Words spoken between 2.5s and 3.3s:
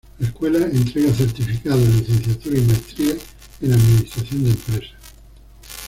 y Maestría